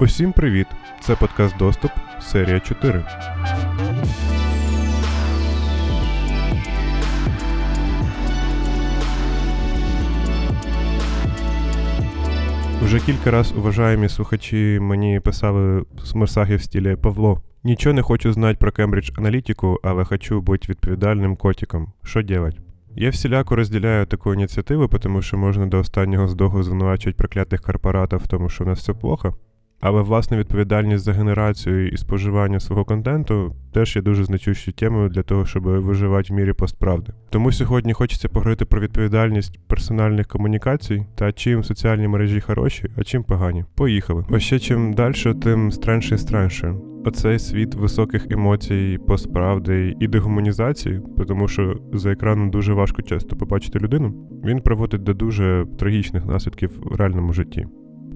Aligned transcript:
Усім 0.00 0.32
привіт! 0.32 0.66
Це 1.00 1.16
подкаст 1.16 1.56
Доступ, 1.58 1.90
серія 2.20 2.60
4. 2.60 3.04
Вже 12.82 13.00
кілька 13.00 13.30
раз 13.30 13.52
уважаємі 13.58 14.08
слухачі 14.08 14.78
мені 14.80 15.20
писали 15.20 15.84
смерсахи 16.04 16.56
в 16.56 16.62
стілі 16.62 16.96
Павло. 16.96 17.42
Нічого 17.64 17.94
не 17.94 18.02
хочу 18.02 18.32
знати 18.32 18.56
про 18.60 18.72
Кембридж 18.72 19.10
аналітику, 19.18 19.80
але 19.82 20.04
хочу 20.04 20.40
бути 20.40 20.66
відповідальним 20.68 21.36
котиком. 21.36 21.92
Що 22.04 22.22
делать? 22.22 22.60
Я 22.94 23.10
всіляко 23.10 23.56
розділяю 23.56 24.06
таку 24.06 24.34
ініціативу, 24.34 24.88
тому 24.88 25.22
що 25.22 25.38
можна 25.38 25.66
до 25.66 25.78
останнього 25.78 26.28
здогу 26.28 26.62
звинувачувати 26.62 27.16
проклятих 27.16 27.60
корпоратів 27.60 28.18
в 28.18 28.26
тому, 28.26 28.48
що 28.48 28.64
у 28.64 28.66
нас 28.66 28.78
все 28.78 28.92
плохо. 28.92 29.34
Але 29.80 30.02
власне 30.02 30.36
відповідальність 30.36 31.04
за 31.04 31.12
генерацію 31.12 31.88
і 31.88 31.96
споживання 31.96 32.60
свого 32.60 32.84
контенту 32.84 33.54
теж 33.72 33.96
є 33.96 34.02
дуже 34.02 34.24
значущою 34.24 34.74
темою 34.74 35.08
для 35.08 35.22
того, 35.22 35.46
щоб 35.46 35.62
виживати 35.62 36.32
в 36.32 36.36
мірі 36.36 36.52
постправди. 36.52 37.12
Тому 37.30 37.52
сьогодні 37.52 37.92
хочеться 37.92 38.28
поговорити 38.28 38.64
про 38.64 38.80
відповідальність 38.80 39.60
персональних 39.66 40.26
комунікацій 40.26 41.06
та 41.14 41.32
чим 41.32 41.64
соціальні 41.64 42.08
мережі 42.08 42.40
хороші, 42.40 42.90
а 42.96 43.04
чим 43.04 43.22
погані. 43.22 43.64
Поїхали. 43.74 44.24
А 44.30 44.38
ще 44.38 44.58
чим 44.58 44.92
далі, 44.92 45.34
тим 45.42 45.72
странше 45.72 46.14
і 46.14 46.18
странше. 46.18 46.74
Оцей 47.04 47.38
світ 47.38 47.74
високих 47.74 48.30
емоцій, 48.30 48.98
постправди 49.06 49.96
і 50.00 50.08
дегуманізації, 50.08 51.00
тому 51.28 51.48
що 51.48 51.78
за 51.92 52.12
екраном 52.12 52.50
дуже 52.50 52.72
важко 52.72 53.02
часто 53.02 53.36
побачити 53.36 53.78
людину. 53.78 54.14
Він 54.44 54.60
приводить 54.60 55.02
до 55.02 55.14
дуже 55.14 55.66
трагічних 55.78 56.26
наслідків 56.26 56.70
в 56.82 56.96
реальному 56.96 57.32
житті. 57.32 57.66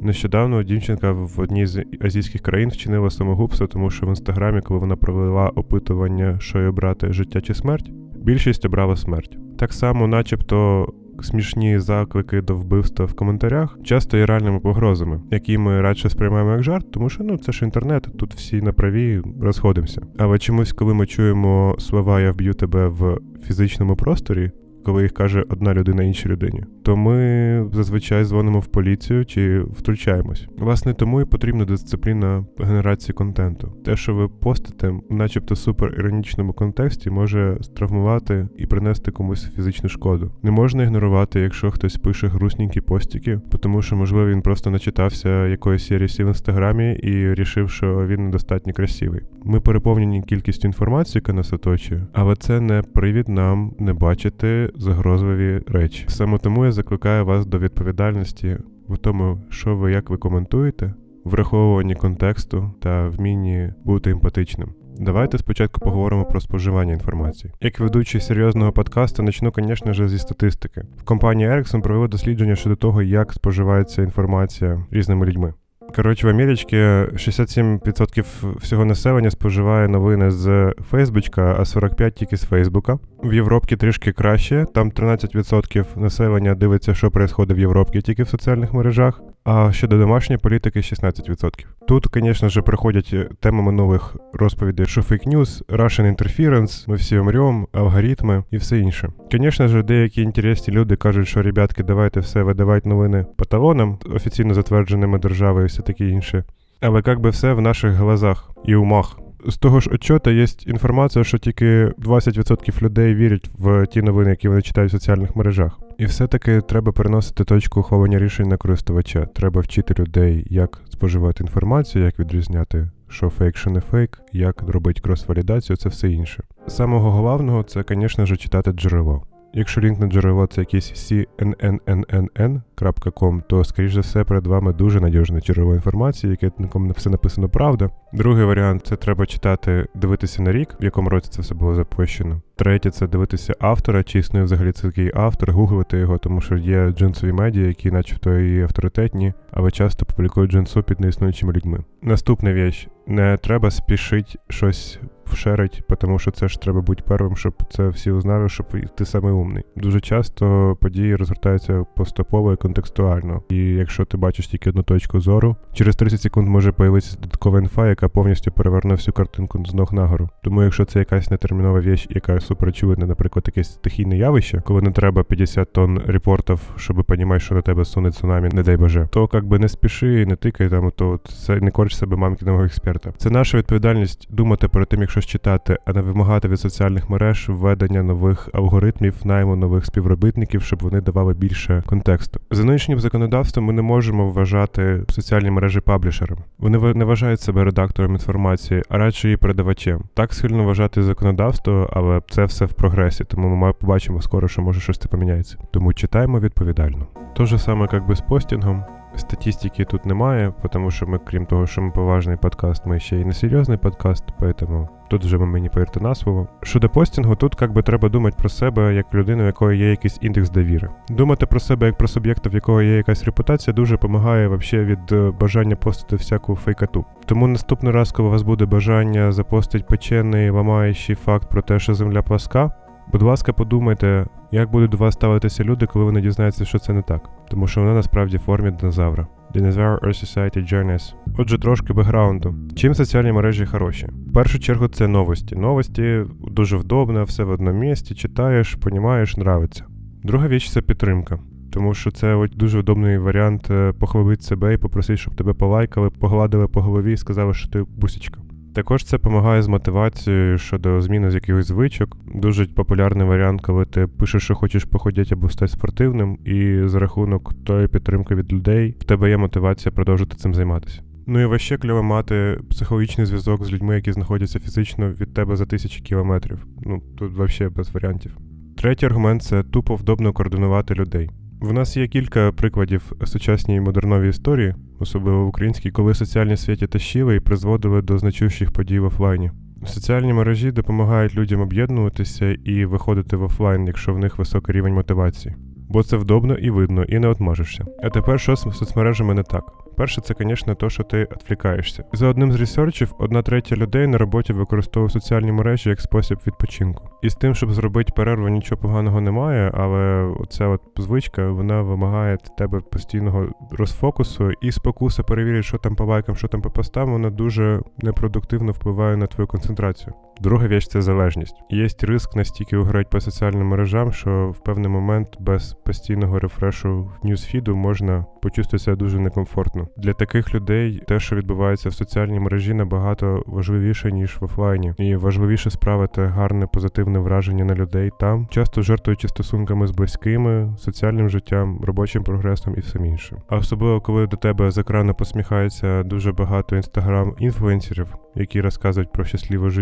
Нещодавно 0.03 0.63
дівчинка 0.63 1.13
в 1.13 1.41
одній 1.41 1.67
з 1.67 1.85
азійських 2.01 2.41
країн 2.41 2.69
вчинила 2.69 3.11
самогубство, 3.11 3.67
тому 3.67 3.91
що 3.91 4.07
в 4.07 4.09
інстаграмі, 4.09 4.61
коли 4.61 4.81
вона 4.81 4.97
провела 4.97 5.49
опитування, 5.49 6.37
що 6.41 6.59
їй 6.59 6.67
обрати 6.67 7.13
життя 7.13 7.41
чи 7.41 7.55
смерть, 7.55 7.91
більшість 8.17 8.65
обрала 8.65 8.97
смерть. 8.97 9.39
Так 9.59 9.73
само, 9.73 10.07
начебто, 10.07 10.87
смішні 11.23 11.79
заклики 11.79 12.41
до 12.41 12.57
вбивства 12.57 13.05
в 13.05 13.15
коментарях 13.15 13.79
часто 13.85 14.17
є 14.17 14.27
реальними 14.27 14.61
погрозами, 14.61 15.21
які 15.31 15.59
ми 15.59 15.81
радше 15.81 16.11
сприймаємо 16.11 16.53
як 16.53 16.63
жарт, 16.63 16.91
тому 16.91 17.09
що 17.09 17.25
ну 17.25 17.39
це 17.39 17.53
ж 17.53 17.65
інтернет, 17.65 18.09
тут 18.19 18.35
всі 18.35 18.63
на 18.63 18.73
праві 18.73 19.23
розходимося. 19.41 20.03
Але 20.19 20.39
чомусь, 20.39 20.73
коли 20.73 20.95
ми 20.95 21.07
чуємо 21.07 21.77
слова 21.79 22.21
Я 22.21 22.33
вб'ю 22.33 22.55
тебе 22.55 22.89
в 22.89 23.19
фізичному 23.47 23.97
просторі, 23.97 24.51
коли 24.85 25.03
їх 25.03 25.13
каже 25.13 25.45
одна 25.49 25.75
людина 25.75 26.03
іншій 26.03 26.29
людині, 26.29 26.65
то 26.83 26.97
ми 26.97 27.69
зазвичай 27.73 28.25
дзвонимо 28.25 28.61
в 28.61 28.67
поліцію 28.67 29.25
чи 29.25 29.61
втручаємось. 29.61 30.49
Власне, 30.59 30.95
тому 30.95 31.21
і 31.21 31.25
потрібна 31.25 31.65
дисципліна 31.65 32.45
генерації 32.59 33.15
контенту. 33.15 33.73
Те, 33.85 33.97
що 33.97 34.15
ви 34.15 34.29
постите, 34.29 34.93
начебто 35.11 35.57
супер 35.57 35.95
іронічному 35.99 36.53
контексті, 36.53 37.11
може 37.11 37.59
стравмувати 37.61 38.49
і 38.57 38.67
принести 38.67 39.11
комусь 39.11 39.51
фізичну 39.57 39.89
шкоду. 39.89 40.33
Не 40.43 40.51
можна 40.51 40.83
ігнорувати, 40.83 41.41
якщо 41.41 41.71
хтось 41.71 41.97
пише 41.97 42.27
грустненькі 42.27 42.81
постіки, 42.81 43.41
тому 43.61 43.83
що, 43.83 43.97
можливо, 43.97 44.29
він 44.29 44.43
просто 44.43 44.71
начитався 44.71 45.47
якоїсь 45.47 45.87
серії 45.87 46.09
в 46.19 46.27
інстаграмі 46.27 46.93
і 46.93 47.35
рішив, 47.35 47.71
що 47.71 48.07
він 48.07 48.25
недостатньо 48.25 48.73
красивий. 48.73 49.21
Ми 49.45 49.61
переповнені 49.61 50.23
кількістю 50.23 50.69
інформації, 50.69 51.21
яка 51.21 51.33
нас 51.33 51.53
оточує, 51.53 52.07
але 52.13 52.37
це 52.37 52.61
не 52.61 52.83
привід 52.83 53.29
нам 53.29 53.73
не 53.79 53.93
бачити 53.93 54.70
загрозливі 54.77 55.61
речі. 55.67 56.05
Саме 56.09 56.39
тому 56.39 56.65
я 56.65 56.73
закликаю 56.73 57.25
вас 57.25 57.47
до 57.47 57.59
відповідальності 57.59 58.57
в 58.89 58.99
тому, 58.99 59.39
що 59.51 59.77
ви 59.77 59.93
як 59.93 60.11
ви 60.11 60.17
коментуєте, 60.17 60.95
враховуванні 61.25 61.95
контексту 61.95 62.71
та 62.81 63.09
вмінні 63.09 63.73
бути 63.85 64.11
емпатичним. 64.11 64.69
Давайте 64.99 65.39
спочатку 65.39 65.81
поговоримо 65.81 66.25
про 66.25 66.41
споживання 66.41 66.93
інформації. 66.93 67.53
Як 67.61 67.81
ведучий 67.81 68.21
серйозного 68.21 68.73
подкасту, 68.73 69.25
почну, 69.25 69.53
звісно 69.57 69.93
ж, 69.93 70.09
зі 70.09 70.19
статистики. 70.19 70.85
В 70.97 71.03
компанії 71.03 71.49
Ericsson 71.49 71.83
провели 71.83 72.09
дослідження 72.09 72.57
щодо 72.57 72.77
того, 72.77 73.03
як 73.03 73.33
споживається 73.33 74.03
інформація 74.03 74.87
різними 74.91 75.27
людьми. 75.27 75.55
Коротше, 75.97 76.27
в 76.27 76.31
Америчці 76.31 76.77
67% 76.77 78.25
всього 78.57 78.85
населення 78.85 79.31
споживає 79.31 79.89
новини 79.89 80.31
з 80.31 80.75
Фейсбучка, 80.91 81.57
а 81.59 81.63
45% 81.63 82.11
тільки 82.11 82.37
з 82.37 82.45
Фейсбука. 82.45 82.99
В 83.23 83.35
Європі 83.35 83.77
трішки 83.77 84.13
краще. 84.13 84.67
Там 84.75 84.91
13% 84.91 85.85
населення 85.97 86.55
дивиться, 86.55 86.95
що 86.95 87.07
відбувається 87.07 87.55
в 87.55 87.59
Європі 87.59 88.03
тільки 88.03 88.23
в 88.23 88.29
соціальних 88.29 88.73
мережах. 88.73 89.21
А 89.45 89.73
щодо 89.73 89.99
домашньої 89.99 90.39
політики 90.39 90.81
16%. 90.81 91.51
Тут, 91.89 92.07
звісно 92.15 92.49
ж, 92.49 92.63
приходять 92.63 93.15
теми 93.41 93.63
минулих 93.63 94.17
розповідей, 94.33 94.87
що 94.87 95.01
фейк-ньюс, 95.01 95.65
Russian 95.69 96.17
interference, 96.17 96.91
ми 96.91 96.97
всі 96.97 97.19
умрем, 97.19 97.67
алгоритми 97.73 98.45
і 98.51 98.57
все 98.57 98.79
інше. 98.79 99.09
Звісно 99.33 99.69
ж, 99.69 99.83
деякі 99.83 100.23
інтересні 100.23 100.75
люди 100.75 100.97
кажуть, 100.97 101.29
що 101.29 101.43
ребятки, 101.43 101.83
давайте 101.83 102.21
все 102.21 102.43
видавати 102.43 102.89
новини 102.89 103.27
по 103.37 103.45
талонам, 103.45 103.99
офіційно 104.15 104.55
затвердженими 104.55 105.19
державою, 105.19 105.65
і 105.65 105.69
все 105.69 105.83
таке 105.83 106.09
інше. 106.09 106.45
Але 106.81 107.03
як 107.07 107.21
би 107.21 107.31
все 107.31 107.53
в 107.53 107.61
наших 107.61 107.93
глазах 107.93 108.51
і 108.65 108.75
умах. 108.75 109.19
З 109.47 109.57
того 109.57 109.81
ж 109.81 109.91
отчота 109.91 110.31
є 110.31 110.47
інформація, 110.67 111.25
що 111.25 111.39
тільки 111.39 111.87
20% 111.87 112.83
людей 112.83 113.15
вірять 113.15 113.51
в 113.59 113.87
ті 113.87 114.03
новини, 114.03 114.31
які 114.31 114.49
вони 114.49 114.63
читають 114.63 114.91
в 114.91 114.95
соціальних 114.95 115.37
мережах. 115.37 115.79
І 116.01 116.05
все-таки 116.05 116.61
треба 116.61 116.93
переносити 116.93 117.45
точку 117.45 117.81
ухвалення 117.81 118.19
рішень 118.19 118.49
на 118.49 118.57
користувача. 118.57 119.27
Треба 119.27 119.61
вчити 119.61 119.95
людей, 119.99 120.47
як 120.51 120.81
споживати 120.91 121.43
інформацію, 121.43 122.05
як 122.05 122.19
відрізняти, 122.19 122.91
що 123.09 123.29
фейк, 123.29 123.57
що 123.57 123.71
не 123.71 123.81
фейк, 123.81 124.21
як 124.33 124.63
робити 124.63 125.01
крос-валідацію, 125.05 125.77
це 125.77 125.89
все 125.89 126.11
інше. 126.11 126.43
Самого 126.67 127.11
головного 127.11 127.63
це, 127.63 127.85
звісно 127.89 128.27
ж, 128.27 128.37
читати 128.37 128.73
джерело. 128.73 129.23
Якщо 129.55 129.81
лінк 129.81 130.01
на 130.01 130.07
джерело 130.07 130.47
це 130.47 130.61
якийсь 130.61 131.13
cnnnnn.com, 131.39 133.43
то, 133.49 133.65
скоріш 133.65 133.95
за 133.95 134.01
все, 134.01 134.25
перед 134.25 134.47
вами 134.47 134.73
дуже 134.73 135.01
надіжне 135.01 135.41
джерело 135.41 135.75
інформації, 135.75 136.31
яке 136.31 136.51
на 136.59 136.69
все 136.97 137.11
написано 137.11 137.49
правда. 137.49 137.91
Другий 138.13 138.45
варіант 138.45 138.87
це 138.87 138.97
треба 138.97 139.27
читати, 139.27 139.87
дивитися 139.95 140.43
на 140.43 140.53
рік, 140.53 140.69
в 140.81 140.85
якому 140.85 141.09
році 141.09 141.31
це 141.33 141.43
все 141.43 141.55
було 141.55 141.75
запущено. 141.75 142.41
Третє 142.61 142.91
це 142.91 143.07
дивитися 143.07 143.55
автора, 143.61 144.03
чи 144.03 144.19
існує 144.19 144.45
взагалі 144.45 144.73
це 144.73 144.83
такий 144.83 145.11
автор, 145.15 145.53
гуглити 145.53 145.99
його, 145.99 146.19
тому 146.19 146.41
що 146.41 146.57
є 146.57 146.91
джинсові 146.91 147.33
медіа, 147.33 147.67
які, 147.67 147.91
начебто, 147.91 148.39
і 148.39 148.63
авторитетні, 148.63 149.33
але 149.51 149.71
часто 149.71 150.07
публікують 150.07 150.51
джинсу 150.51 150.83
під 150.83 151.01
неіснуючими 151.01 151.53
людьми. 151.53 151.85
Наступна 152.03 152.53
віч. 152.53 152.89
не 153.07 153.37
треба 153.37 153.71
спішити 153.71 154.39
щось 154.49 155.01
вшерить, 155.33 155.83
тому 156.01 156.19
що 156.19 156.31
це 156.31 156.49
ж 156.49 156.61
треба 156.61 156.81
бути 156.81 157.03
первим, 157.07 157.37
щоб 157.37 157.55
це 157.71 157.89
всі 157.89 158.11
узнали, 158.11 158.49
щоб 158.49 158.67
ти 158.97 159.05
саме 159.05 159.31
умний. 159.31 159.65
Дуже 159.77 160.01
часто 160.01 160.77
події 160.81 161.17
розгортаються 161.17 161.85
поступово 161.97 162.53
і 162.53 162.57
контекстуально. 162.57 163.43
І 163.49 163.57
якщо 163.57 164.05
ти 164.05 164.17
бачиш 164.17 164.49
тільки 164.49 164.71
одну 164.71 164.83
точку 164.83 165.21
зору, 165.21 165.57
через 165.73 165.97
30 165.97 166.21
секунд 166.21 166.49
може 166.49 166.73
появитися 166.73 167.17
додаткова 167.17 167.59
інфа, 167.59 167.89
яка 167.89 168.09
повністю 168.09 168.53
переверне 168.53 168.95
всю 168.95 169.15
картинку 169.15 169.65
з 169.67 169.75
ног 169.75 169.93
нагору. 169.93 170.29
Тому 170.45 170.63
якщо 170.63 170.85
це 170.85 170.99
якась 170.99 171.31
нетермінова 171.31 171.81
віч, 171.81 172.07
яка 172.11 172.41
суперочевидна, 172.51 173.07
наприклад, 173.07 173.45
якесь 173.47 173.73
стихійне 173.73 174.17
явище, 174.17 174.63
коли 174.65 174.83
не 174.83 174.91
треба 174.91 175.23
50 175.25 175.73
тонн 175.73 176.01
репортів, 176.07 176.61
щоб 176.77 177.05
понімати, 177.05 177.41
що 177.41 177.55
на 177.55 177.63
тебе 177.63 177.85
суне 177.85 178.11
цунамі, 178.11 178.49
не 178.53 178.63
дай 178.63 178.77
боже, 178.77 179.09
то 179.11 179.29
як 179.33 179.45
би 179.45 179.59
не 179.59 179.69
спіши 179.69 180.27
не 180.27 180.37
тикай 180.37 180.69
там, 180.69 180.91
то 180.97 181.21
це 181.47 181.61
не 181.61 181.71
корч 181.71 181.95
себе 181.95 182.17
мамкіного 182.17 182.65
експерта. 182.65 183.13
Це 183.17 183.31
наша 183.31 183.59
відповідальність 183.59 184.29
думати 184.31 184.69
перед 184.69 184.89
тим, 184.89 185.01
якщо 185.01 185.21
читати, 185.21 185.79
а 185.85 185.93
не 185.93 186.01
вимагати 186.01 186.49
від 186.49 186.61
соціальних 186.61 187.11
мереж 187.11 187.49
введення 187.49 188.03
нових 188.03 188.49
алгоритмів, 188.53 189.15
найму 189.25 189.57
нових 189.57 189.87
співробітників, 189.87 190.63
щоб 190.63 190.83
вони 190.83 191.01
давали 191.01 191.35
більше 191.35 191.83
контексту. 191.87 192.41
За 192.51 192.65
нинішнім 192.65 193.01
законодавством 193.01 193.65
ми 193.65 193.73
не 193.73 193.83
можемо 193.83 194.31
вважати 194.31 195.03
соціальні 195.09 195.51
мережі 195.51 195.81
паблішерами. 195.81 196.43
Вони 196.59 196.95
не 196.95 197.05
вважають 197.05 197.41
себе 197.41 197.65
редактором 197.65 198.13
інформації, 198.13 198.83
а 198.89 198.99
радше 198.99 199.29
її 199.29 199.37
передавачем. 199.37 200.01
Так 200.15 200.35
сильно 200.35 200.65
вважати 200.65 201.03
законодавство, 201.03 201.91
але 201.93 202.21
це 202.31 202.40
все 202.45 202.65
в 202.65 202.73
прогресі, 202.73 203.25
тому 203.25 203.49
ми 203.49 203.73
побачимо 203.73 204.23
скоро, 204.23 204.49
що 204.49 204.63
може 204.63 204.81
щось 204.81 204.99
поміняється. 204.99 205.57
Тому 205.71 205.93
читаємо 205.93 206.41
відповідально. 206.41 207.07
То 207.35 207.47
же 207.47 207.59
саме, 207.59 207.89
як 207.93 208.07
би 208.07 208.17
з 208.17 208.21
постінгом. 208.21 208.85
Статистики 209.17 209.85
тут 209.85 210.07
немає, 210.07 210.53
тому 210.71 210.91
що 210.91 211.07
ми, 211.07 211.19
крім 211.19 211.47
того, 211.47 211.67
що 211.67 211.83
ми 211.83 211.91
поважний 211.91 212.37
подкаст, 212.37 212.87
ми 212.87 213.01
ще 213.01 213.17
й 213.17 213.25
не 213.25 213.33
серйозний 213.33 213.79
подкаст, 213.79 214.25
поэтому 214.41 214.89
тут 215.09 215.25
вже 215.25 215.39
ми 215.39 215.47
мені 215.47 215.69
повірте 215.69 216.01
на 216.01 216.15
слово. 216.15 216.49
Щодо 216.63 216.89
постінгу, 216.89 217.37
тут 217.37 217.57
як 217.61 217.73
би 217.73 217.83
треба 217.83 218.09
думати 218.09 218.37
про 218.39 218.49
себе 218.49 218.95
як 218.95 219.15
людину, 219.15 219.43
в 219.43 219.47
якої 219.47 219.79
є 219.79 219.91
якийсь 219.91 220.19
індекс 220.21 220.51
довіри. 220.51 220.89
Думати 221.09 221.47
про 221.47 221.61
себе 221.61 221.87
як 221.87 221.97
про 221.99 222.09
суб'єкта, 222.09 222.51
в 222.51 222.55
якого 222.55 222.83
є 222.83 222.97
якась 222.97 223.25
репутація, 223.25 223.75
дуже 223.75 223.95
допомагає 223.95 224.49
вообще 224.49 224.85
від 224.85 225.13
е, 225.13 225.33
бажання 225.41 225.77
постити 225.77 226.17
всяку 226.17 226.57
фейкату. 226.57 227.05
Тому 227.27 227.47
наступний 227.47 227.93
раз, 227.93 228.13
коли 228.13 228.29
у 228.29 228.33
вас 228.33 228.43
буде 228.43 228.67
бажання 228.67 229.33
запостити 229.33 229.85
печений 229.89 230.51
ламаючий 230.51 231.17
факт 231.17 231.49
про 231.49 231.63
те, 231.63 231.79
що 231.79 231.95
земля 231.95 232.23
пласка. 232.23 232.71
Будь 233.13 233.23
ласка, 233.23 233.53
подумайте, 233.53 234.27
як 234.53 234.71
будуть 234.71 234.91
до 234.91 234.97
вас 234.97 235.15
ставитися 235.15 235.65
люди, 235.65 235.87
коли 235.87 236.05
вони 236.05 236.21
дізнаються, 236.21 236.65
що 236.65 236.79
це 236.79 236.93
не 236.93 237.03
так, 237.03 237.31
тому 237.49 237.67
що 237.67 237.81
вона 237.81 237.95
насправді 237.95 238.37
в 238.37 238.41
формі 238.41 238.71
динозавра. 238.71 239.27
Dinosaur 239.55 240.01
Earth 240.01 240.25
Society 240.25 240.73
Journeys. 240.73 241.15
Отже, 241.39 241.59
трошки 241.59 241.93
бекграунду. 241.93 242.55
Чим 242.77 242.95
соціальні 242.95 243.33
мережі 243.33 243.67
хороші? 243.67 244.07
В 244.31 244.33
першу 244.33 244.59
чергу 244.59 244.89
це 244.89 245.09
новості. 245.09 245.57
Новості 245.57 246.23
дуже 246.41 246.77
вдобно, 246.77 247.25
все 247.25 247.45
в 247.45 247.51
одному 247.51 247.81
місці, 247.81 248.15
читаєш, 248.15 248.75
понімаєш, 248.75 249.39
нравиться. 249.39 249.85
Друга 250.23 250.49
річ 250.49 250.71
це 250.71 250.81
підтримка. 250.83 251.39
Тому 251.73 251.95
що 251.95 252.11
це 252.11 252.35
от 252.35 252.51
дуже 252.57 252.79
удобний 252.79 253.19
варіант 253.19 253.71
е, 253.71 253.93
похвалити 253.93 254.43
себе 254.43 254.75
і 254.75 254.77
попросити, 254.77 255.17
щоб 255.17 255.35
тебе 255.35 255.53
полайкали, 255.53 256.11
погладили 256.11 256.67
по 256.67 256.81
голові 256.81 257.13
і 257.13 257.17
сказали, 257.17 257.55
що 257.55 257.69
ти 257.69 257.85
бусічка. 257.97 258.41
Також 258.75 259.05
це 259.05 259.17
допомагає 259.17 259.63
з 259.63 259.69
мотивацією 259.69 260.59
щодо 260.59 261.03
зміни 261.03 261.31
з 261.31 261.35
якихось 261.35 261.67
звичок. 261.67 262.17
Дуже 262.35 262.67
популярний 262.67 263.27
варіант, 263.27 263.61
коли 263.61 263.85
ти 263.85 264.07
пишеш, 264.07 264.43
що 264.43 264.55
хочеш 264.55 264.85
походити 264.85 265.35
або 265.35 265.49
стати 265.49 265.73
спортивним, 265.73 266.39
і 266.45 266.81
за 266.85 266.99
рахунок 266.99 267.55
тої 267.65 267.89
підтримки 267.89 268.35
від 268.35 268.53
людей 268.53 268.97
в 269.01 269.05
тебе 269.05 269.31
є 269.31 269.37
мотивація 269.37 269.93
продовжити 269.93 270.37
цим 270.37 270.55
займатися. 270.55 271.03
Ну 271.27 271.41
і 271.41 271.45
ваще 271.45 271.79
кльово 271.79 272.03
мати 272.03 272.61
психологічний 272.71 273.27
зв'язок 273.27 273.65
з 273.65 273.73
людьми, 273.73 273.95
які 273.95 274.13
знаходяться 274.13 274.61
фізично 274.61 275.11
від 275.11 275.35
тебе 275.35 275.57
за 275.57 275.67
тисячі 275.67 276.01
кілометрів. 276.01 276.67
Ну 276.83 277.03
тут 277.19 277.33
взагалі 277.33 277.75
без 277.75 277.95
варіантів. 277.95 278.37
Третій 278.77 279.07
аргумент 279.07 279.43
це 279.43 279.63
тупо 279.63 279.95
вдобно 279.95 280.33
координувати 280.33 280.95
людей. 280.95 281.31
В 281.61 281.73
нас 281.73 281.97
є 281.97 282.09
кілька 282.09 282.53
прикладів 282.53 283.13
сучасній 283.25 283.81
модерновій 283.81 284.29
історії, 284.29 284.75
особливо 284.99 285.45
в 285.45 285.49
українській, 285.49 285.91
коли 285.91 286.15
соціальні 286.15 286.57
світі 286.57 286.87
тащили 286.87 287.37
і 287.37 287.41
призводили 287.41 288.03
до 288.03 288.19
значущих 288.19 288.73
подій 288.73 288.99
в 288.99 289.05
офлайні. 289.05 289.51
Соціальні 289.87 290.33
мережі 290.33 290.73
допомагають 290.73 291.35
людям 291.35 291.61
об'єднуватися 291.61 292.53
і 292.65 292.85
виходити 292.85 293.37
в 293.37 293.43
офлайн, 293.43 293.87
якщо 293.87 294.15
в 294.15 294.19
них 294.19 294.39
високий 294.39 294.75
рівень 294.75 294.95
мотивації. 294.95 295.55
Бо 295.91 296.03
це 296.03 296.17
вдобно 296.17 296.55
і 296.55 296.71
видно, 296.71 297.05
і 297.05 297.19
не 297.19 297.29
отмажешся. 297.29 297.85
А 298.03 298.11
тепер 298.11 298.41
що 298.41 298.57
з 298.57 298.61
соцмережами 298.61 299.35
не 299.35 299.43
так? 299.43 299.65
Перше, 299.97 300.21
це, 300.21 300.35
звісно, 300.41 300.75
то, 300.75 300.91
що 300.91 301.03
ти 301.03 301.29
відвлікаєшся. 301.33 302.05
За 302.13 302.29
одним 302.29 302.53
з 302.53 302.61
ресерчів, 302.61 303.15
одна 303.19 303.43
третя 303.43 303.77
людей 303.77 304.07
на 304.07 304.19
роботі 304.19 304.53
використовує 304.53 305.11
соціальні 305.11 305.53
мережі 305.53 305.89
як 305.89 306.01
спосіб 306.01 306.39
відпочинку. 306.47 307.11
І 307.23 307.31
з 307.31 307.35
тим, 307.35 307.55
щоб 307.55 307.73
зробити 307.73 308.13
перерву, 308.17 308.49
нічого 308.49 308.81
поганого 308.81 309.21
немає, 309.21 309.71
але 309.75 310.35
оця 310.41 310.69
от 310.69 310.81
звичка 310.97 311.51
вона 311.51 311.83
вимагає 311.83 312.39
тебе 312.59 312.81
постійного 312.81 313.47
розфокусу 313.71 314.51
і 314.61 314.73
спокуса 314.73 315.23
перевірити, 315.23 315.63
що 315.63 315.79
там 315.79 315.97
по 315.97 316.05
лайкам, 316.05 316.37
що 316.37 316.49
там 316.49 316.63
по 316.63 316.71
постам, 316.71 317.13
вона 317.13 317.31
дуже 317.31 317.81
непродуктивно 317.99 318.73
впливає 318.73 319.17
на 319.17 319.27
твою 319.27 319.49
концентрацію. 319.49 320.15
Друга 320.41 320.67
віч 320.67 320.87
це 320.87 321.03
залежність. 321.03 321.55
Є 321.71 321.89
риск 322.03 322.37
настільки 322.37 322.77
угорати 322.77 323.09
по 323.11 323.21
соціальним 323.21 323.67
мережам, 323.67 324.13
що 324.13 324.55
в 324.59 324.65
певний 324.65 324.89
момент 324.89 325.29
без 325.41 325.73
постійного 325.73 326.39
рефрешу 326.39 327.11
ньюсфіду 327.23 327.77
можна 327.77 328.25
почувствувати 328.43 328.85
себе 328.85 328.97
дуже 328.97 329.19
некомфортно. 329.19 329.89
Для 329.97 330.13
таких 330.13 330.55
людей 330.55 331.03
те, 331.09 331.21
що 331.21 331.37
відбувається 331.37 331.89
в 331.89 331.95
соціальній 331.95 332.41
мережі, 332.41 332.75
набагато 332.75 333.43
важливіше 333.47 334.13
ніж 334.13 334.37
в 334.41 334.45
офлайні, 334.45 334.95
і 334.99 335.17
важливіше 335.17 335.71
справити 335.71 336.23
гарне 336.23 336.67
позитивне 336.67 337.19
враження 337.19 337.65
на 337.65 337.75
людей 337.75 338.11
там, 338.21 338.47
часто 338.51 338.83
жертвуючи 338.83 339.29
стосунками 339.29 339.87
з 339.87 339.91
близькими, 339.91 340.75
соціальним 340.79 341.29
життям, 341.29 341.81
робочим 341.85 342.25
прогресом 342.25 342.75
і 342.77 342.81
всім 342.81 343.05
іншим. 343.05 343.39
А 343.49 343.57
особливо 343.57 344.01
коли 344.01 344.27
до 344.27 344.37
тебе 344.37 344.71
з 344.71 344.79
екрану 344.79 345.15
посміхається 345.15 346.03
дуже 346.03 346.33
багато 346.33 346.77
інстаграм-інфлюенсерів, 346.77 348.07
які 348.35 348.61
розказують 348.61 349.13
про 349.13 349.25
щасливу 349.25 349.71
життя 349.71 349.81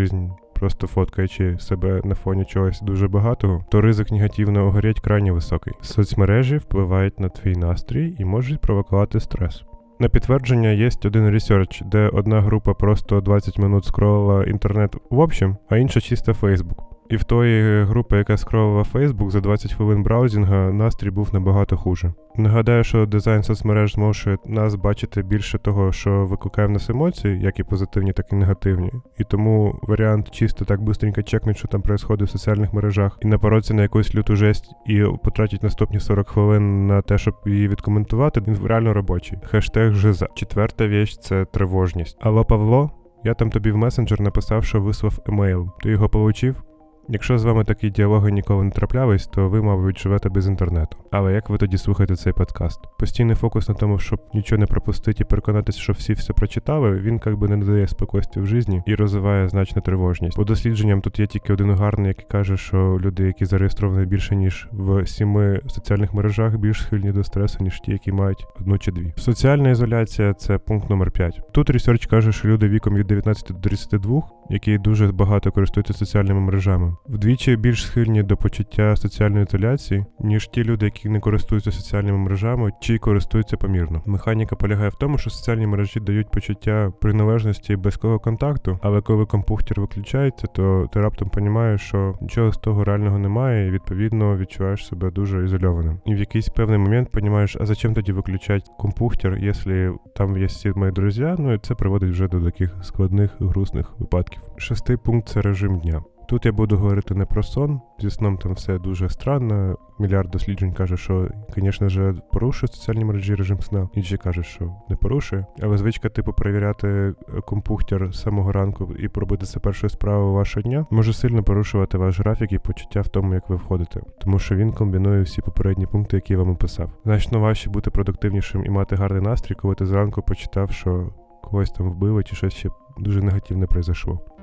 просто 0.59 0.87
фоткаючи 0.87 1.57
себе 1.59 2.01
на 2.03 2.15
фоні 2.15 2.45
чогось 2.45 2.81
дуже 2.81 3.07
багатого, 3.07 3.65
то 3.71 3.81
ризик 3.81 4.11
негативно 4.11 4.65
огорять 4.65 4.99
крайне 4.99 5.31
високий. 5.31 5.73
Соцмережі 5.81 6.57
впливають 6.57 7.19
на 7.19 7.29
твій 7.29 7.55
настрій 7.55 8.15
і 8.19 8.25
можуть 8.25 8.61
провокувати 8.61 9.19
стрес. 9.19 9.63
На 9.99 10.09
підтвердження 10.09 10.69
є 10.69 10.89
один 11.05 11.29
research, 11.29 11.81
де 11.85 12.09
одна 12.09 12.41
група 12.41 12.73
просто 12.73 13.21
20 13.21 13.57
минут 13.57 13.85
скролила 13.85 14.43
інтернет 14.43 14.95
в 15.09 15.19
общем, 15.19 15.57
а 15.69 15.77
інша 15.77 16.01
чисто 16.01 16.33
Фейсбук. 16.33 16.88
І 17.09 17.15
в 17.15 17.23
тої 17.23 17.83
групи, 17.83 18.17
яка 18.17 18.37
скролила 18.37 18.83
Facebook, 18.93 19.29
за 19.29 19.39
20 19.41 19.73
хвилин 19.73 20.03
браузінга 20.03 20.71
настрій 20.71 21.09
був 21.09 21.29
набагато 21.33 21.77
хуже. 21.77 22.13
Нагадаю, 22.35 22.83
що 22.83 23.05
дизайн 23.05 23.43
соцмереж 23.43 23.93
змушує 23.93 24.37
нас 24.45 24.75
бачити 24.75 25.21
більше 25.21 25.57
того, 25.57 25.91
що 25.91 26.25
викликає 26.25 26.67
в 26.67 26.71
нас 26.71 26.89
емоції, 26.89 27.41
як 27.41 27.59
і 27.59 27.63
позитивні, 27.63 28.11
так 28.11 28.25
і 28.31 28.35
негативні. 28.35 28.91
І 29.17 29.23
тому 29.23 29.79
варіант 29.81 30.31
чисто 30.31 30.65
так 30.65 30.81
бистренько 30.81 31.21
чекнуть, 31.21 31.57
що 31.57 31.67
там 31.67 31.81
відбувається 31.81 32.25
в 32.25 32.29
соціальних 32.29 32.73
мережах, 32.73 33.17
і 33.21 33.27
напоротися 33.27 33.73
на 33.73 33.81
якусь 33.81 34.15
люту 34.15 34.35
жесть 34.35 34.71
і 34.85 35.03
потратити 35.23 35.65
наступні 35.65 35.99
40 35.99 36.29
хвилин 36.29 36.87
на 36.87 37.01
те, 37.01 37.17
щоб 37.17 37.35
її 37.45 37.67
відкоментувати, 37.67 38.41
він 38.47 38.57
реально 38.65 38.93
робочий. 38.93 39.39
Хештег 39.43 39.93
жиза. 39.93 40.27
Четверта 40.35 40.87
віч 40.87 41.17
це 41.17 41.45
тривожність. 41.45 42.17
Алло, 42.21 42.45
Павло, 42.45 42.91
я 43.23 43.33
там 43.33 43.49
тобі 43.49 43.71
в 43.71 43.77
месенджер 43.77 44.21
написав, 44.21 44.63
що 44.65 44.81
вислав 44.81 45.19
емейл. 45.27 45.69
Ти 45.83 45.89
його 45.89 46.09
получив? 46.09 46.63
Якщо 47.11 47.37
з 47.37 47.43
вами 47.43 47.63
такі 47.63 47.89
діалоги 47.89 48.31
ніколи 48.31 48.63
не 48.63 48.71
траплялись, 48.71 49.27
то 49.27 49.49
ви, 49.49 49.61
мабуть, 49.61 49.99
живете 49.99 50.29
без 50.29 50.47
інтернету. 50.47 50.97
Але 51.11 51.33
як 51.33 51.49
ви 51.49 51.57
тоді 51.57 51.77
слухаєте 51.77 52.15
цей 52.15 52.33
подкаст? 52.33 52.79
Постійний 52.99 53.35
фокус 53.35 53.69
на 53.69 53.75
тому, 53.75 53.99
щоб 53.99 54.19
нічого 54.33 54.59
не 54.59 54.65
пропустити 54.65 55.23
і 55.23 55.25
переконатися, 55.25 55.79
що 55.79 55.93
всі 55.93 56.13
все 56.13 56.33
прочитали, 56.33 56.99
він 56.99 57.21
якби 57.25 57.47
не 57.47 57.57
надає 57.57 57.87
спокійстві 57.87 58.41
в 58.41 58.45
житті 58.45 58.83
і 58.85 58.95
розвиває 58.95 59.49
значну 59.49 59.81
тривожність. 59.81 60.35
По 60.35 60.43
дослідженням 60.43 61.01
тут 61.01 61.19
є 61.19 61.27
тільки 61.27 61.53
один 61.53 61.71
гарний, 61.71 62.07
який 62.07 62.25
каже, 62.25 62.57
що 62.57 62.99
люди, 63.01 63.23
які 63.23 63.45
зареєстровані 63.45 64.05
більше 64.05 64.35
ніж 64.35 64.67
в 64.71 65.07
сіми 65.07 65.61
соціальних 65.67 66.13
мережах, 66.13 66.57
більш 66.57 66.81
схильні 66.81 67.11
до 67.11 67.23
стресу, 67.23 67.63
ніж 67.63 67.79
ті, 67.79 67.91
які 67.91 68.11
мають 68.11 68.45
одну 68.59 68.77
чи 68.77 68.91
дві. 68.91 69.13
Соціальна 69.17 69.69
ізоляція 69.69 70.33
це 70.33 70.57
пункт 70.57 70.89
номер 70.89 71.11
5. 71.11 71.41
Тут 71.51 71.69
research 71.69 72.05
каже, 72.05 72.31
що 72.31 72.47
люди 72.47 72.69
віком 72.69 72.95
від 72.95 73.07
19 73.07 73.47
до 73.51 73.59
32, 73.59 74.21
які 74.49 74.77
дуже 74.77 75.11
багато 75.11 75.51
користуються 75.51 75.93
соціальними 75.93 76.39
мережами 76.39 76.95
вдвічі 77.07 77.55
більш 77.55 77.85
схильні 77.85 78.23
до 78.23 78.37
почуття 78.37 78.95
соціальної 78.95 79.45
ізоляції, 79.45 80.05
ніж 80.19 80.47
ті 80.47 80.63
люди, 80.63 80.85
які 80.85 81.09
не 81.09 81.19
користуються 81.19 81.71
соціальними 81.71 82.17
мережами 82.17 82.71
чи 82.81 82.97
користуються 82.97 83.57
помірно. 83.57 84.01
Механіка 84.05 84.55
полягає 84.55 84.89
в 84.89 84.95
тому, 84.95 85.17
що 85.17 85.29
соціальні 85.29 85.67
мережі 85.67 85.99
дають 85.99 86.31
почуття 86.31 86.93
приналежності 87.01 87.75
близького 87.75 88.19
контакту, 88.19 88.79
але 88.81 89.01
коли 89.01 89.25
компухтер 89.25 89.81
виключається, 89.81 90.47
то 90.47 90.89
ти 90.93 91.01
раптом 91.01 91.31
розумієш, 91.33 91.81
що 91.81 92.15
нічого 92.21 92.51
з 92.51 92.57
того 92.57 92.83
реального 92.83 93.19
немає, 93.19 93.67
і 93.67 93.71
відповідно 93.71 94.37
відчуваєш 94.37 94.87
себе 94.87 95.11
дуже 95.11 95.45
ізольованим. 95.45 95.99
І 96.05 96.15
в 96.15 96.17
якийсь 96.17 96.49
певний 96.49 96.77
момент 96.77 97.09
розумієш, 97.13 97.57
а 97.59 97.65
зачем 97.65 97.93
тоді 97.93 98.11
виключати 98.11 98.65
компухтер, 98.77 99.37
якщо 99.37 99.97
там 100.15 100.37
є 100.37 100.45
всі 100.45 100.71
мої 100.75 100.91
друзі, 100.91 101.35
ну 101.39 101.53
і 101.53 101.57
це 101.57 101.75
приводить 101.75 102.09
вже 102.09 102.27
до 102.27 102.41
таких 102.41 102.75
складних 102.81 103.31
грустних 103.39 103.99
випадків. 103.99 104.41
Шестий 104.57 104.97
пункт 104.97 105.29
це 105.29 105.41
режим 105.41 105.79
дня. 105.79 106.01
Тут 106.29 106.45
я 106.45 106.51
буду 106.51 106.77
говорити 106.77 107.15
не 107.15 107.25
про 107.25 107.43
сон. 107.43 107.81
Зі 107.99 108.09
сном 108.09 108.37
там 108.37 108.53
все 108.53 108.79
дуже 108.79 109.09
странно. 109.09 109.77
Мільярд 109.99 110.29
досліджень 110.29 110.73
каже, 110.73 110.97
що, 110.97 111.27
звісно 111.55 111.89
ж, 111.89 112.13
порушує 112.33 112.67
соціальні 112.67 113.05
мережі 113.05 113.35
режим 113.35 113.61
сна. 113.61 113.89
Інші 113.93 114.17
кажуть, 114.17 114.45
що 114.45 114.75
не 114.89 114.95
порушує. 114.95 115.45
Але 115.61 115.77
звичка, 115.77 116.09
типу, 116.09 116.33
перевіряти 116.33 117.13
компухтер 117.45 118.13
з 118.13 118.21
самого 118.21 118.51
ранку 118.51 118.93
і 118.99 119.07
пробити 119.07 119.45
це 119.45 119.59
першою 119.59 119.89
справою 119.89 120.33
вашого 120.33 120.61
дня, 120.61 120.85
може 120.91 121.13
сильно 121.13 121.43
порушувати 121.43 121.97
ваш 121.97 122.19
графік 122.19 122.51
і 122.51 122.59
почуття 122.59 123.01
в 123.01 123.07
тому, 123.07 123.33
як 123.33 123.49
ви 123.49 123.55
входите, 123.55 124.01
тому 124.21 124.39
що 124.39 124.55
він 124.55 124.71
комбінує 124.71 125.21
всі 125.21 125.41
попередні 125.41 125.85
пункти, 125.85 126.17
які 126.17 126.33
я 126.33 126.39
вам 126.39 126.49
описав. 126.49 126.91
Значно 127.05 127.39
важче 127.39 127.69
бути 127.69 127.91
продуктивнішим 127.91 128.65
і 128.65 128.69
мати 128.69 128.95
гарний 128.95 129.21
настрій, 129.21 129.55
коли 129.55 129.75
ти 129.75 129.85
зранку 129.85 130.21
почитав, 130.21 130.71
що 130.71 131.09
когось 131.43 131.71
там 131.71 131.89
вбили, 131.89 132.23
чи 132.23 132.35
щось 132.35 132.53
ще 132.53 132.69
дуже 132.97 133.21
негативне 133.21 133.65
произошло. 133.65 134.38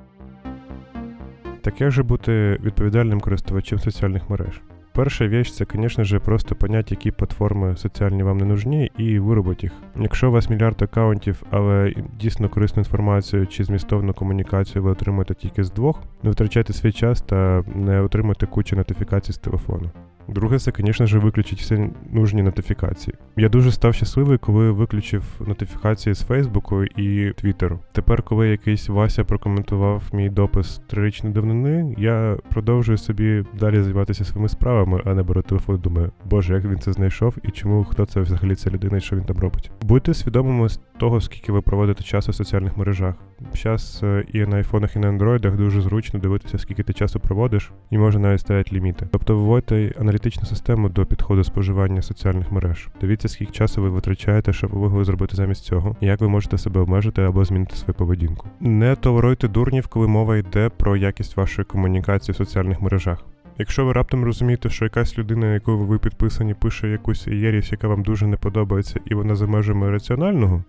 Так 1.66 1.80
як 1.80 1.90
же 1.90 2.02
бути 2.02 2.58
відповідальним 2.62 3.20
користувачем 3.20 3.78
соціальних 3.78 4.30
мереж? 4.30 4.60
Перша 4.92 5.28
віч 5.28 5.52
це, 5.52 5.66
звісно 5.74 6.04
ж, 6.04 6.18
просто 6.18 6.54
понять, 6.54 6.90
які 6.90 7.10
платформи 7.10 7.76
соціальні 7.76 8.22
вам 8.22 8.38
не 8.38 8.44
нужні, 8.44 8.90
і 8.98 9.18
виробити 9.18 9.66
їх. 9.66 9.72
Якщо 10.00 10.28
у 10.28 10.32
вас 10.32 10.50
мільярд 10.50 10.82
аккаунтів, 10.82 11.42
але 11.50 11.94
дійсно 12.20 12.48
корисну 12.48 12.80
інформацію 12.80 13.46
чи 13.46 13.64
змістовну 13.64 14.14
комунікацію 14.14 14.82
ви 14.82 14.90
отримуєте 14.90 15.34
тільки 15.34 15.64
з 15.64 15.72
двох, 15.72 16.02
не 16.22 16.30
витрачайте 16.30 16.72
свій 16.72 16.92
час 16.92 17.22
та 17.22 17.64
не 17.74 18.00
отримуйте 18.00 18.46
кучу 18.46 18.76
нотифікацій 18.76 19.32
з 19.32 19.38
телефону. 19.38 19.90
Друге, 20.28 20.58
це, 20.58 20.72
звісно 20.78 21.06
ж, 21.06 21.18
виключити 21.18 21.62
всі 21.62 21.90
нужні 22.12 22.42
нотифікації. 22.42 23.14
Я 23.36 23.48
дуже 23.48 23.72
став 23.72 23.94
щасливий, 23.94 24.38
коли 24.38 24.70
виключив 24.70 25.24
нотифікації 25.46 26.14
з 26.14 26.22
Фейсбуку 26.22 26.84
і 26.84 27.32
Твіттеру. 27.32 27.80
Тепер, 27.92 28.22
коли 28.22 28.48
якийсь 28.48 28.88
Вася 28.88 29.24
прокоментував 29.24 30.02
мій 30.12 30.30
допис 30.30 30.80
трирічної 30.86 31.34
давнини, 31.34 31.94
я 31.98 32.36
продовжую 32.50 32.98
собі 32.98 33.44
далі 33.60 33.82
займатися 33.82 34.24
своїми 34.24 34.48
справами, 34.48 35.02
а 35.04 35.14
не 35.14 35.22
беру 35.22 35.42
телефон. 35.42 35.78
Думаю, 35.78 36.12
боже, 36.24 36.54
як 36.54 36.64
він 36.64 36.78
це 36.78 36.92
знайшов 36.92 37.36
і 37.42 37.50
чому 37.50 37.84
хто 37.84 38.06
це 38.06 38.20
взагалі 38.20 38.54
ця 38.54 38.70
людина 38.70 38.96
і 38.96 39.00
що 39.00 39.16
він 39.16 39.24
там 39.24 39.38
робить. 39.38 39.70
Будьте 39.82 40.14
свідомими 40.14 40.68
з 40.68 40.80
того, 40.98 41.20
скільки 41.20 41.52
ви 41.52 41.60
проводите 41.60 42.04
часу 42.04 42.32
в 42.32 42.34
соціальних 42.34 42.76
мережах. 42.76 43.14
Зараз 43.54 44.00
е, 44.02 44.24
і 44.32 44.40
на 44.40 44.56
айфонах, 44.56 44.96
і 44.96 44.98
на 44.98 45.08
андроїдах 45.08 45.56
дуже 45.56 45.80
зручно 45.80 46.20
дивитися, 46.20 46.58
скільки 46.58 46.82
ти 46.82 46.92
часу 46.92 47.20
проводиш, 47.20 47.72
і 47.90 47.98
може 47.98 48.18
навіть 48.18 48.40
ставити 48.40 48.76
ліміти. 48.76 49.08
Тобто 49.12 49.38
вводьте 49.38 49.94
аналітичну 50.00 50.46
систему 50.46 50.88
до 50.88 51.06
підходу 51.06 51.44
споживання 51.44 52.02
соціальних 52.02 52.52
мереж. 52.52 52.88
Дивіться, 53.00 53.28
скільки 53.28 53.52
часу 53.52 53.82
ви 53.82 53.88
витрачаєте, 53.88 54.52
щоб 54.52 54.70
ви 54.70 54.78
могли 54.78 55.04
зробити 55.04 55.36
замість 55.36 55.64
цього, 55.64 55.96
і 56.00 56.06
як 56.06 56.20
ви 56.20 56.28
можете 56.28 56.58
себе 56.58 56.80
обмежити 56.80 57.22
або 57.22 57.44
змінити 57.44 57.76
свою 57.76 57.94
поведінку. 57.94 58.48
Не 58.60 58.96
толеруйте 58.96 59.48
дурнів, 59.48 59.88
коли 59.88 60.08
мова 60.08 60.36
йде 60.36 60.68
про 60.76 60.96
якість 60.96 61.36
вашої 61.36 61.64
комунікації 61.64 62.32
в 62.32 62.36
соціальних 62.36 62.80
мережах. 62.80 63.24
Якщо 63.58 63.84
ви 63.84 63.92
раптом 63.92 64.24
розумієте, 64.24 64.70
що 64.70 64.84
якась 64.84 65.18
людина, 65.18 65.54
якою 65.54 65.78
ви 65.78 65.98
підписані, 65.98 66.54
пише 66.54 66.88
якусь 66.88 67.26
єрість, 67.26 67.72
яка 67.72 67.88
вам 67.88 68.02
дуже 68.02 68.26
не 68.26 68.36
подобається, 68.36 69.00
і 69.04 69.14
вона 69.14 69.34
за 69.34 69.46
межами 69.46 69.90
раціонального, 69.90 70.64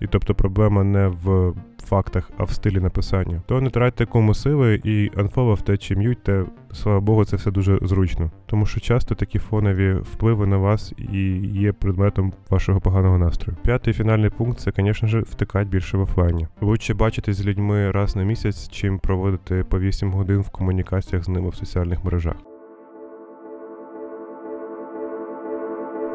і 0.00 0.06
тобто 0.06 0.34
проблема 0.34 0.84
не 0.84 1.08
в 1.08 1.52
фактах, 1.88 2.30
а 2.38 2.44
в 2.44 2.50
стилі 2.50 2.80
написання, 2.80 3.42
то 3.46 3.60
не 3.60 3.70
тратьте 3.70 4.06
кому 4.06 4.34
сили 4.34 4.80
і 4.84 5.10
анфоловте 5.16 5.76
чи 5.76 5.96
м'ютьте, 5.96 6.44
слава 6.72 7.00
Богу, 7.00 7.24
це 7.24 7.36
все 7.36 7.50
дуже 7.50 7.78
зручно. 7.82 8.30
Тому 8.46 8.66
що 8.66 8.80
часто 8.80 9.14
такі 9.14 9.38
фонові 9.38 9.92
впливи 9.92 10.46
на 10.46 10.56
вас 10.56 10.92
і 11.12 11.22
є 11.38 11.72
предметом 11.72 12.32
вашого 12.50 12.80
поганого 12.80 13.18
настрою. 13.18 13.58
П'ятий 13.62 13.94
фінальний 13.94 14.30
пункт 14.30 14.60
це, 14.60 14.72
звісно 14.76 15.08
ж, 15.08 15.20
втикати 15.20 15.64
більше 15.64 15.96
в 15.96 16.00
офлайні. 16.00 16.46
Лучше 16.60 16.94
бачитись 16.94 17.36
з 17.36 17.46
людьми 17.46 17.90
раз 17.90 18.16
на 18.16 18.22
місяць, 18.22 18.68
чим 18.68 18.98
проводити 18.98 19.64
по 19.64 19.80
8 19.80 20.12
годин 20.12 20.40
в 20.40 20.50
комунікаціях 20.50 21.24
з 21.24 21.28
ними 21.28 21.48
в 21.48 21.54
соціальних 21.54 22.04
мережах. 22.04 22.36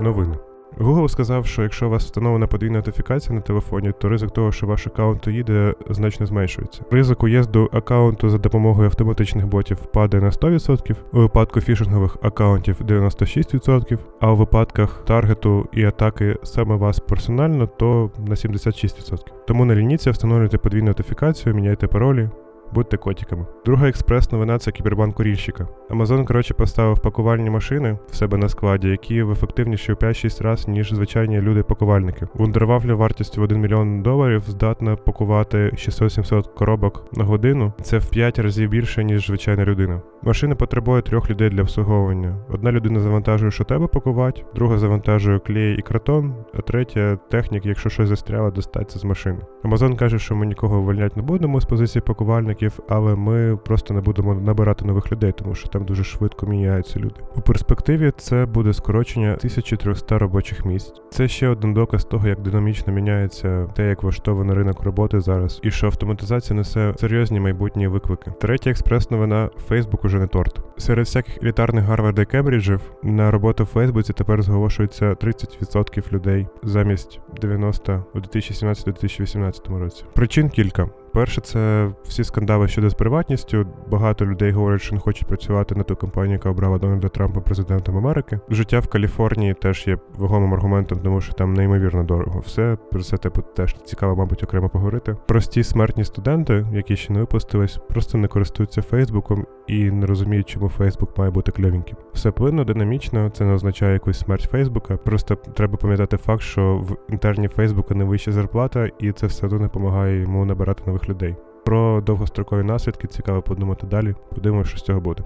Новини. 0.01 0.52
Google 0.77 1.07
сказав, 1.07 1.45
що 1.45 1.63
якщо 1.63 1.87
у 1.87 1.89
вас 1.89 2.03
встановлена 2.03 2.47
подвійна 2.47 2.77
нотифікація 2.77 3.35
на 3.35 3.41
телефоні, 3.41 3.91
то 3.99 4.09
ризик 4.09 4.31
того, 4.31 4.51
що 4.51 4.67
ваш 4.67 4.87
аккаунт 4.87 5.27
їде, 5.27 5.73
значно 5.89 6.25
зменшується. 6.25 6.81
Ризик 6.91 7.23
уїзду 7.23 7.69
аккаунту 7.73 8.29
за 8.29 8.37
допомогою 8.37 8.87
автоматичних 8.87 9.47
ботів 9.47 9.77
падає 9.77 10.23
на 10.23 10.29
100%, 10.29 10.95
у 11.13 11.19
випадку 11.19 11.61
фішингових 11.61 12.17
аккаунтів 12.21 12.81
96%, 12.81 13.97
а 14.19 14.31
у 14.31 14.35
випадках 14.35 15.03
таргету 15.05 15.67
і 15.71 15.83
атаки 15.83 16.37
саме 16.43 16.75
вас 16.75 16.99
персонально, 16.99 17.67
то 17.67 18.11
на 18.27 18.35
76%. 18.35 19.17
Тому 19.47 19.65
не 19.65 19.75
лініться, 19.75 20.11
встановлюйте 20.11 20.57
подвійну 20.57 20.87
нотифікацію, 20.87 21.55
міняйте 21.55 21.87
паролі. 21.87 22.29
Будьте 22.73 22.97
котиками. 22.97 23.45
Друга 23.65 23.87
експрес-новина 23.87 24.59
це 24.59 24.71
кібербанк 24.71 25.15
курільщика. 25.15 25.67
Амазон, 25.89 26.25
коротше, 26.25 26.53
поставив 26.53 26.99
пакувальні 26.99 27.49
машини 27.49 27.97
в 28.09 28.15
себе 28.15 28.37
на 28.37 28.49
складі, 28.49 28.87
які 28.87 29.23
в 29.23 29.31
ефективніші 29.31 29.93
у 29.93 29.95
5-6 29.95 30.43
разів, 30.43 30.69
ніж 30.69 30.93
звичайні 30.93 31.41
люди-пакувальники. 31.41 32.27
Вундервафля 32.33 32.95
вартістю 32.95 33.41
в 33.41 33.43
1 33.43 33.61
мільйон 33.61 34.01
доларів 34.01 34.43
здатна 34.47 34.95
пакувати 34.95 35.57
600-700 35.57 36.53
коробок 36.53 37.05
на 37.13 37.23
годину. 37.23 37.73
Це 37.81 37.97
в 37.97 38.09
5 38.09 38.39
разів 38.39 38.69
більше, 38.69 39.03
ніж 39.03 39.27
звичайна 39.27 39.65
людина. 39.65 40.01
Машина 40.23 40.55
потребує 40.55 41.01
трьох 41.01 41.29
людей 41.29 41.49
для 41.49 41.61
обслуговування. 41.61 42.37
Одна 42.49 42.71
людина 42.71 42.99
завантажує, 42.99 43.51
що 43.51 43.63
тебе 43.63 43.87
пакувати, 43.87 44.43
друга 44.55 44.77
завантажує 44.77 45.39
клей 45.39 45.75
і 45.77 45.81
картон, 45.81 46.35
а 46.53 46.61
третя 46.61 47.17
технік, 47.31 47.65
якщо 47.65 47.89
щось 47.89 48.09
застряло, 48.09 48.51
достається 48.51 48.99
з 48.99 49.03
машини. 49.03 49.39
Амазон 49.63 49.95
каже, 49.95 50.19
що 50.19 50.35
ми 50.35 50.45
нікого 50.45 50.79
увольняти 50.79 51.15
не 51.15 51.21
будемо 51.21 51.61
з 51.61 51.65
позиції 51.65 52.01
пакувальників, 52.01 52.62
але 52.89 53.15
ми 53.15 53.57
просто 53.57 53.93
не 53.93 54.01
будемо 54.01 54.33
набирати 54.33 54.85
нових 54.85 55.11
людей, 55.11 55.31
тому 55.31 55.55
що 55.55 55.67
там 55.67 55.85
дуже 55.85 56.03
швидко 56.03 56.45
міняються 56.45 56.99
люди. 56.99 57.15
У 57.35 57.41
перспективі 57.41 58.11
це 58.17 58.45
буде 58.45 58.73
скорочення 58.73 59.33
1300 59.33 60.19
робочих 60.19 60.65
місць. 60.65 60.93
Це 61.11 61.27
ще 61.27 61.47
один 61.47 61.73
доказ 61.73 62.05
того, 62.05 62.27
як 62.27 62.41
динамічно 62.41 62.93
міняється 62.93 63.67
те, 63.75 63.89
як 63.89 64.03
влаштований 64.03 64.55
ринок 64.55 64.83
роботи 64.83 65.19
зараз, 65.19 65.59
і 65.63 65.71
що 65.71 65.87
автоматизація 65.87 66.57
несе 66.57 66.93
серйозні 66.97 67.39
майбутні 67.39 67.87
виклики. 67.87 68.31
Третя 68.41 68.69
експрес-новина 68.69 69.49
Facebook 69.69 70.05
уже 70.05 70.19
не 70.19 70.27
торт. 70.27 70.61
Серед 70.77 71.05
всяких 71.05 71.43
елітарних 71.43 71.85
Гарварда 71.85 72.21
і 72.21 72.25
Кембриджів 72.25 72.81
на 73.03 73.31
роботу 73.31 73.63
в 73.63 73.67
Фейсбуці 73.67 74.13
тепер 74.13 74.41
зголошується 74.41 75.05
30% 75.05 76.13
людей 76.13 76.47
замість 76.63 77.19
90 77.41 78.05
у 78.13 78.19
2017-2018 78.19 79.79
році. 79.79 80.05
Причин 80.13 80.49
кілька. 80.49 80.89
Перше, 81.13 81.41
це 81.41 81.91
всі 82.03 82.23
скандали 82.23 82.67
щодо 82.67 82.89
з 82.89 82.93
приватністю. 82.93 83.67
Багато 83.89 84.25
людей 84.25 84.51
говорять, 84.51 84.81
що 84.81 84.95
не 84.95 85.01
хочуть 85.01 85.27
працювати 85.27 85.75
на 85.75 85.83
ту 85.83 85.95
компанію, 85.95 86.33
яка 86.33 86.49
обрала 86.49 86.77
Дональда 86.77 87.07
Трампа 87.07 87.41
президентом 87.41 87.97
Америки. 87.97 88.39
Життя 88.49 88.79
в 88.79 88.87
Каліфорнії 88.87 89.53
теж 89.53 89.87
є 89.87 89.97
вагомим 90.17 90.53
аргументом, 90.53 90.99
тому 90.99 91.21
що 91.21 91.33
там 91.33 91.53
неймовірно 91.53 92.03
дорого. 92.03 92.39
Все 92.39 92.77
про 92.91 93.01
це 93.01 93.17
типу 93.17 93.41
теж 93.41 93.75
цікаво, 93.85 94.15
мабуть, 94.15 94.43
окремо 94.43 94.69
поговорити. 94.69 95.15
Прості 95.27 95.63
смертні 95.63 96.03
студенти, 96.03 96.65
які 96.73 96.95
ще 96.95 97.13
не 97.13 97.19
випустились, 97.19 97.79
просто 97.89 98.17
не 98.17 98.27
користуються 98.27 98.81
Фейсбуком 98.81 99.45
і 99.67 99.91
не 99.91 100.05
розуміють, 100.05 100.49
чому 100.49 100.69
Фейсбук 100.69 101.17
має 101.17 101.31
бути 101.31 101.51
кльовеньким. 101.51 101.97
Все 102.13 102.31
плинно, 102.31 102.63
динамічно, 102.63 103.29
це 103.29 103.45
не 103.45 103.53
означає 103.53 103.93
якусь 103.93 104.19
смерть 104.19 104.49
Фейсбука. 104.51 104.97
Просто 104.97 105.35
треба 105.35 105.77
пам'ятати 105.77 106.17
факт, 106.17 106.41
що 106.41 106.77
в 106.77 107.11
інтерні 107.11 107.47
Фейсбука 107.47 107.95
не 107.95 108.03
вища 108.03 108.31
зарплата, 108.31 108.89
і 108.99 109.11
це 109.11 109.27
все 109.27 109.45
одно 109.45 109.59
не 109.59 109.63
допомагає 109.63 110.21
йому 110.21 110.45
набирати 110.45 110.83
нових 110.85 111.02
людей. 111.09 111.35
Про 111.65 112.01
довгострокові 112.01 112.63
наслідки 112.63 113.07
цікаво 113.07 113.41
подумати 113.41 113.87
далі. 113.87 114.15
Подивимося, 114.35 114.69
що 114.69 114.79
з 114.79 114.83
цього 114.83 114.99
буде. 114.99 115.23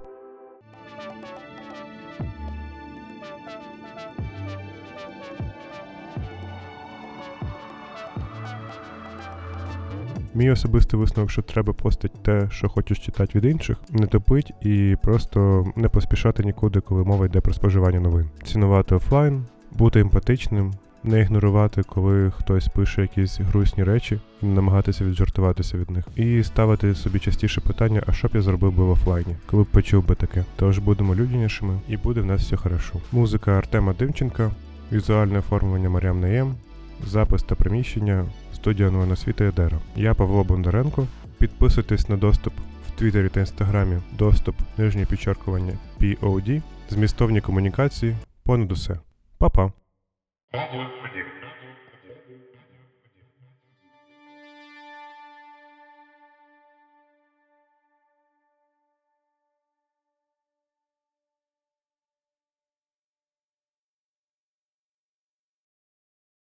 Мій 10.38 10.51
особистий 10.51 11.00
висновок, 11.00 11.31
що 11.31 11.41
треба 11.41 11.74
постати 11.74 12.17
те, 12.22 12.50
що 12.51 12.69
хочеш 12.69 13.00
читати 13.00 13.31
від 13.36 13.46
інших, 13.46 13.77
не 13.89 14.07
топить 14.07 14.53
і 14.62 14.96
просто 15.03 15.65
не 15.75 15.89
поспішати 15.89 16.43
нікуди, 16.43 16.79
коли 16.79 17.03
мова 17.03 17.25
йде 17.25 17.41
про 17.41 17.53
споживання 17.53 18.00
новин. 18.00 18.29
Цінувати 18.43 18.96
офлайн, 18.96 19.46
бути 19.72 20.00
емпатичним, 20.00 20.74
не 21.07 21.19
ігнорувати, 21.19 21.83
коли 21.83 22.31
хтось 22.31 22.67
пише 22.67 23.01
якісь 23.01 23.39
грустні 23.39 23.83
речі, 23.83 24.19
і 24.41 24.45
не 24.45 24.55
намагатися 24.55 25.05
віджартуватися 25.05 25.77
від 25.77 25.91
них. 25.91 26.05
І 26.15 26.43
ставити 26.43 26.95
собі 26.95 27.19
частіше 27.19 27.61
питання, 27.61 28.03
а 28.07 28.13
що 28.13 28.27
б 28.27 28.31
я 28.33 28.41
зробив 28.41 28.73
би 28.73 28.83
в 28.83 28.89
офлайні, 28.89 29.35
коли 29.45 29.63
б 29.63 29.65
почув 29.65 30.07
би 30.07 30.15
таке. 30.15 30.45
Тож 30.55 30.79
будемо 30.79 31.15
людянішими 31.15 31.79
і 31.87 31.97
буде 31.97 32.21
в 32.21 32.25
нас 32.25 32.41
все 32.41 32.57
хорошо. 32.57 32.93
Музика 33.11 33.51
Артема 33.51 33.93
Димченка, 33.99 34.51
візуальне 34.91 35.39
оформлення 35.39 35.89
Мар'ям 35.89 36.21
Наєм, 36.21 36.55
запис 37.05 37.43
та 37.43 37.55
приміщення 37.55 38.25
студія 38.53 38.91
Новина 38.91 39.15
Світа 39.15 39.45
Едера. 39.45 39.77
Я 39.95 40.13
Павло 40.13 40.43
Бондаренко. 40.43 41.07
Підписуйтесь 41.37 42.09
на 42.09 42.17
доступ 42.17 42.53
в 42.87 42.99
Твіттері 42.99 43.29
та 43.29 43.39
Інстаграмі 43.39 43.97
доступ 44.17 44.55
нижнє 44.77 45.05
підчеркування 45.05 45.73
POD, 46.01 46.61
змістовні 46.89 47.41
комунікації, 47.41 48.15
понад 48.43 48.71
усе. 48.71 48.99
Па-па! 49.37 49.71
What 50.51 50.72
works 50.74 50.94
for 51.01 51.10
you? 51.18 51.25